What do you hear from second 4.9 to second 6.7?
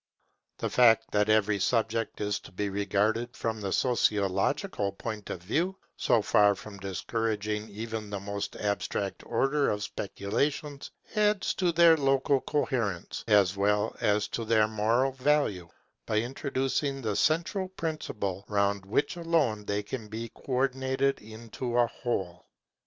point of view, so far